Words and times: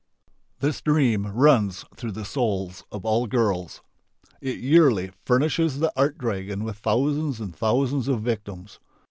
This 0.61 0.81
dream 0.81 1.27
runs 1.27 1.85
through 1.95 2.13
the 2.13 2.25
souls 2.25 2.83
of 2.91 3.05
all 3.05 3.27
girls. 3.27 3.83
It 4.41 4.57
yearly 4.57 5.11
furnishes 5.25 5.77
the 5.77 5.93
art 5.95 6.17
dragon 6.17 6.63
with 6.63 6.77
thousands 6.79 7.39
and 7.39 7.55
thousands 7.55 8.07
of 8.07 8.23
victims. 8.23 8.79